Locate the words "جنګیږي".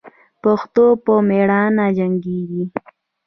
1.97-2.63